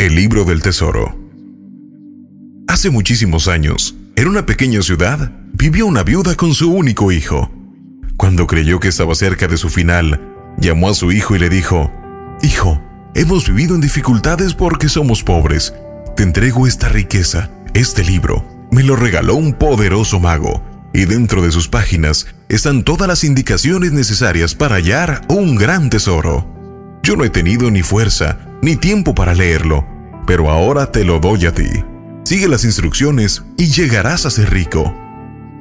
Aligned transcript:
El 0.00 0.14
libro 0.14 0.44
del 0.44 0.62
tesoro. 0.62 1.14
Hace 2.68 2.88
muchísimos 2.88 3.48
años, 3.48 3.94
en 4.16 4.28
una 4.28 4.46
pequeña 4.46 4.80
ciudad, 4.80 5.30
vivió 5.52 5.84
una 5.84 6.04
viuda 6.04 6.36
con 6.36 6.54
su 6.54 6.72
único 6.72 7.12
hijo. 7.12 7.52
Cuando 8.16 8.46
creyó 8.46 8.80
que 8.80 8.88
estaba 8.88 9.14
cerca 9.14 9.46
de 9.46 9.58
su 9.58 9.68
final, 9.68 10.18
llamó 10.56 10.88
a 10.88 10.94
su 10.94 11.12
hijo 11.12 11.36
y 11.36 11.38
le 11.38 11.50
dijo, 11.50 11.92
Hijo, 12.40 12.80
hemos 13.14 13.46
vivido 13.46 13.74
en 13.74 13.82
dificultades 13.82 14.54
porque 14.54 14.88
somos 14.88 15.22
pobres. 15.22 15.74
Te 16.16 16.22
entrego 16.22 16.66
esta 16.66 16.88
riqueza, 16.88 17.50
este 17.74 18.02
libro. 18.02 18.42
Me 18.72 18.82
lo 18.82 18.96
regaló 18.96 19.34
un 19.34 19.52
poderoso 19.52 20.18
mago, 20.18 20.64
y 20.94 21.04
dentro 21.04 21.42
de 21.42 21.52
sus 21.52 21.68
páginas 21.68 22.26
están 22.48 22.84
todas 22.84 23.06
las 23.06 23.22
indicaciones 23.22 23.92
necesarias 23.92 24.54
para 24.54 24.76
hallar 24.76 25.26
un 25.28 25.56
gran 25.56 25.90
tesoro. 25.90 26.46
Yo 27.02 27.16
no 27.16 27.24
he 27.24 27.28
tenido 27.28 27.70
ni 27.70 27.82
fuerza 27.82 28.46
ni 28.62 28.76
tiempo 28.76 29.14
para 29.14 29.34
leerlo, 29.34 29.86
pero 30.26 30.50
ahora 30.50 30.90
te 30.92 31.04
lo 31.04 31.18
doy 31.18 31.46
a 31.46 31.54
ti. 31.54 31.68
Sigue 32.24 32.48
las 32.48 32.64
instrucciones 32.64 33.44
y 33.56 33.66
llegarás 33.66 34.26
a 34.26 34.30
ser 34.30 34.50
rico. 34.50 34.94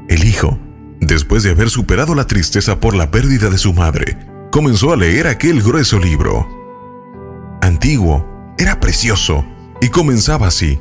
El 0.07 0.23
hijo 0.25 0.59
Después 0.99 1.43
de 1.43 1.51
haber 1.51 1.69
superado 1.69 2.13
la 2.13 2.27
tristeza 2.27 2.79
por 2.79 2.93
la 2.93 3.09
pérdida 3.09 3.49
de 3.49 3.57
su 3.57 3.73
madre, 3.73 4.17
comenzó 4.51 4.91
a 4.91 4.97
leer 4.97 5.27
aquel 5.27 5.61
grueso 5.61 5.97
libro. 5.97 6.47
Antiguo, 7.61 8.53
era 8.57 8.79
precioso 8.79 9.45
y 9.81 9.89
comenzaba 9.89 10.47
así. 10.47 10.79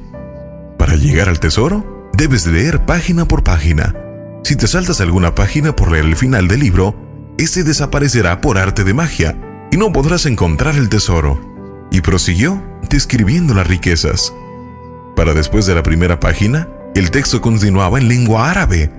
Para 0.76 0.96
llegar 0.96 1.28
al 1.28 1.38
tesoro, 1.38 2.10
debes 2.14 2.46
leer 2.46 2.84
página 2.84 3.26
por 3.26 3.44
página. 3.44 3.94
Si 4.42 4.56
te 4.56 4.66
saltas 4.66 5.00
alguna 5.00 5.34
página 5.34 5.74
por 5.74 5.92
leer 5.92 6.04
el 6.04 6.16
final 6.16 6.48
del 6.48 6.60
libro, 6.60 6.96
ese 7.38 7.62
desaparecerá 7.62 8.40
por 8.40 8.58
arte 8.58 8.82
de 8.82 8.94
magia 8.94 9.36
y 9.70 9.76
no 9.76 9.92
podrás 9.92 10.26
encontrar 10.26 10.74
el 10.74 10.88
tesoro. 10.88 11.40
Y 11.90 12.00
prosiguió 12.00 12.62
describiendo 12.88 13.54
las 13.54 13.66
riquezas. 13.66 14.32
Para 15.16 15.34
después 15.34 15.66
de 15.66 15.74
la 15.74 15.82
primera 15.82 16.20
página, 16.20 16.68
el 16.94 17.10
texto 17.10 17.40
continuaba 17.40 17.98
en 17.98 18.08
lengua 18.08 18.50
árabe 18.50 18.90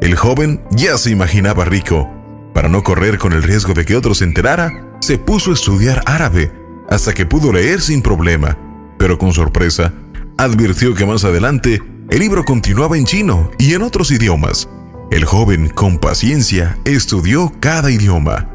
el 0.00 0.16
joven 0.16 0.62
ya 0.70 0.96
se 0.96 1.10
imaginaba 1.10 1.66
rico. 1.66 2.08
Para 2.54 2.70
no 2.70 2.82
correr 2.82 3.18
con 3.18 3.34
el 3.34 3.42
riesgo 3.42 3.74
de 3.74 3.84
que 3.84 3.96
otro 3.96 4.14
se 4.14 4.24
enterara, 4.24 4.96
se 5.00 5.18
puso 5.18 5.50
a 5.50 5.54
estudiar 5.54 6.02
árabe 6.06 6.50
hasta 6.88 7.12
que 7.12 7.26
pudo 7.26 7.52
leer 7.52 7.82
sin 7.82 8.00
problema. 8.00 8.56
Pero 8.98 9.18
con 9.18 9.34
sorpresa, 9.34 9.92
advirtió 10.38 10.94
que 10.94 11.04
más 11.04 11.24
adelante 11.24 11.82
el 12.08 12.18
libro 12.18 12.46
continuaba 12.46 12.96
en 12.96 13.04
chino 13.04 13.50
y 13.58 13.74
en 13.74 13.82
otros 13.82 14.10
idiomas. 14.10 14.70
El 15.10 15.26
joven, 15.26 15.68
con 15.68 15.98
paciencia, 15.98 16.78
estudió 16.86 17.52
cada 17.60 17.90
idioma. 17.90 18.48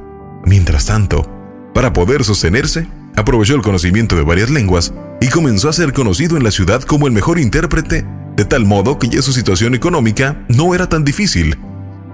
Mientras 0.45 0.87
tanto, 0.87 1.29
para 1.75 1.93
poder 1.93 2.23
sostenerse, 2.23 2.87
aprovechó 3.15 3.55
el 3.55 3.61
conocimiento 3.61 4.15
de 4.15 4.23
varias 4.23 4.49
lenguas 4.49 4.93
y 5.21 5.27
comenzó 5.27 5.69
a 5.69 5.73
ser 5.73 5.93
conocido 5.93 6.37
en 6.37 6.43
la 6.43 6.51
ciudad 6.51 6.81
como 6.81 7.07
el 7.07 7.13
mejor 7.13 7.39
intérprete 7.39 8.05
de 8.35 8.45
tal 8.45 8.65
modo 8.65 8.99
que 8.99 9.07
ya 9.07 9.21
su 9.21 9.31
situación 9.31 9.75
económica 9.75 10.43
no 10.49 10.75
era 10.75 10.89
tan 10.89 11.05
difícil. 11.05 11.57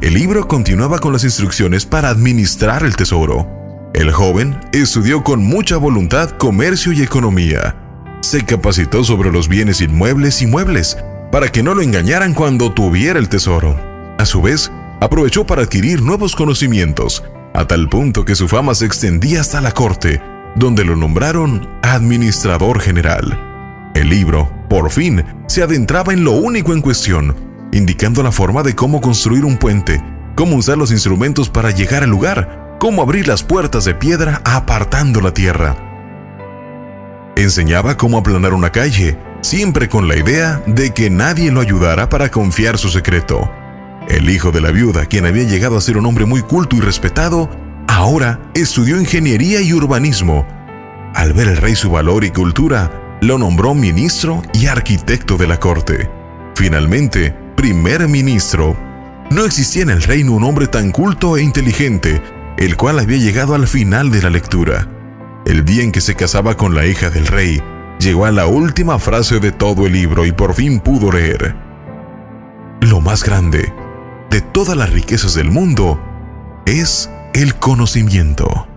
El 0.02 0.13
libro 0.13 0.47
continuaba 0.47 0.99
con 0.99 1.13
las 1.13 1.23
instrucciones 1.23 1.85
para 1.85 2.09
administrar 2.09 2.83
el 2.83 2.95
tesoro. 2.95 3.47
El 3.93 4.11
joven 4.11 4.59
estudió 4.71 5.23
con 5.23 5.43
mucha 5.43 5.77
voluntad 5.77 6.30
comercio 6.31 6.91
y 6.91 7.02
economía. 7.02 7.75
Se 8.21 8.45
capacitó 8.45 9.03
sobre 9.03 9.31
los 9.31 9.47
bienes 9.47 9.81
inmuebles 9.81 10.41
y 10.41 10.47
muebles 10.47 10.97
para 11.31 11.49
que 11.49 11.63
no 11.63 11.73
lo 11.73 11.81
engañaran 11.81 12.33
cuando 12.33 12.71
tuviera 12.71 13.19
el 13.19 13.30
tesoro. 13.30 13.80
A 14.17 14.25
su 14.25 14.41
vez, 14.41 14.71
aprovechó 14.99 15.45
para 15.45 15.63
adquirir 15.63 16.02
nuevos 16.02 16.36
conocimientos, 16.36 17.23
a 17.53 17.65
tal 17.65 17.89
punto 17.89 18.25
que 18.25 18.36
su 18.36 18.47
fama 18.47 18.75
se 18.75 18.86
extendía 18.86 19.41
hasta 19.41 19.61
la 19.61 19.71
corte, 19.71 20.21
donde 20.55 20.85
lo 20.85 20.95
nombraron 20.95 21.67
administrador 21.81 22.80
general. 22.80 23.91
El 23.95 24.09
libro, 24.09 24.52
por 24.69 24.89
fin, 24.89 25.23
se 25.48 25.64
adentraba 25.64 26.14
en 26.14 26.23
lo 26.23 26.31
único 26.31 26.73
en 26.73 26.81
cuestión, 26.81 27.36
indicando 27.71 28.23
la 28.23 28.31
forma 28.31 28.64
de 28.64 28.76
cómo 28.76 29.02
construir 29.02 29.45
un 29.45 29.58
puente, 29.58 30.02
cómo 30.36 30.55
usar 30.55 30.77
los 30.77 30.92
instrumentos 30.92 31.49
para 31.49 31.71
llegar 31.71 32.03
al 32.03 32.09
lugar, 32.09 32.77
cómo 32.80 33.02
abrir 33.02 33.27
las 33.27 33.43
puertas 33.43 33.86
de 33.86 33.93
piedra 33.93 34.42
apartando 34.45 35.21
la 35.21 35.33
tierra. 35.33 35.76
Enseñaba 37.36 37.97
cómo 37.97 38.17
aplanar 38.17 38.53
una 38.53 38.71
calle, 38.71 39.17
siempre 39.42 39.89
con 39.89 40.08
la 40.08 40.17
idea 40.17 40.61
de 40.67 40.93
que 40.93 41.09
nadie 41.09 41.52
lo 41.52 41.61
ayudara 41.61 42.09
para 42.09 42.30
confiar 42.30 42.77
su 42.77 42.89
secreto. 42.89 43.49
El 44.09 44.30
hijo 44.30 44.52
de 44.52 44.61
la 44.61 44.71
viuda, 44.71 45.05
quien 45.05 45.26
había 45.26 45.43
llegado 45.43 45.77
a 45.77 45.81
ser 45.81 45.97
un 45.97 46.05
hombre 46.05 46.26
muy 46.26 46.42
culto 46.42 46.76
y 46.76 46.81
respetado, 46.81 47.49
ahora 48.02 48.39
estudió 48.56 49.00
ingeniería 49.00 49.62
y 49.62 49.73
urbanismo. 49.73 50.48
Al 51.14 51.34
ver 51.34 51.48
el 51.50 51.58
rey 51.58 51.76
su 51.76 51.92
valor 51.92 52.23
y 52.23 52.32
cultura, 52.32 53.20
lo 53.22 53.38
nombró 53.38 53.76
ministro 53.76 54.42
y 54.54 54.66
arquitecto 54.66 55.38
de 55.38 55.45
la 55.45 55.60
corte. 55.60 56.10
Finalmente, 56.56 57.36
primer 57.56 58.08
ministro. 58.08 58.76
No 59.30 59.45
existía 59.45 59.84
en 59.84 59.92
el 59.92 60.02
reino 60.02 60.32
un 60.32 60.44
hombre 60.44 60.66
tan 60.66 60.92
culto 60.92 61.38
e 61.38 61.44
inteligente, 61.44 62.23
el 62.58 62.76
cual 62.76 62.98
había 62.98 63.20
llegado 63.20 63.54
al 63.54 63.67
final 63.67 64.10
de 64.10 64.23
la 64.23 64.32
lectura. 64.32 64.88
El 65.45 65.64
día 65.64 65.83
en 65.83 65.92
que 65.92 66.02
se 66.02 66.16
casaba 66.16 66.58
con 66.58 66.73
la 66.73 66.88
hija 66.88 67.12
del 67.12 67.28
rey, 67.28 67.62
llegó 68.00 68.26
a 68.26 68.32
la 68.32 68.48
última 68.48 68.98
frase 68.98 69.39
de 69.39 69.52
todo 69.52 69.86
el 69.86 69.94
libro 69.94 70.26
y 70.26 70.32
por 70.32 70.56
fin 70.56 70.80
pudo 70.80 71.12
leer. 71.12 71.56
Lo 72.82 73.00
más 73.00 73.23
grande 73.23 73.72
de 74.32 74.42
todas 74.42 74.76
las 74.76 74.89
riquezas 74.89 75.36
del 75.36 75.52
mundo 75.52 76.02
es 76.66 77.12
el 77.33 77.55
conocimiento. 77.55 78.70